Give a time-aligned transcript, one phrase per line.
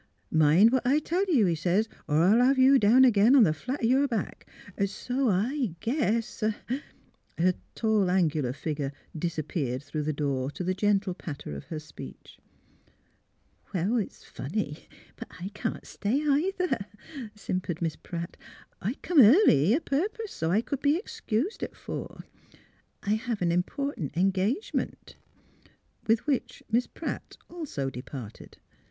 [0.31, 3.53] 'Mind what I tell you,' he sez,' or I'll have you down again on the
[3.53, 4.47] flat o' your back.'
[4.87, 6.39] So I guess"
[7.37, 12.39] Her tall, angular figure disappeared through the door to the gentle patter of her speech.''
[13.75, 14.87] Well, it's funny,
[15.17, 16.87] but I can't stay, either,"
[17.35, 18.37] simpered Miss Pratt.
[18.39, 18.43] '^
[18.81, 22.21] I come early a purpose so I c'd be excused at four.
[23.03, 25.15] I have an important engagement.
[26.07, 28.57] ''With which Miss Pratt also departed.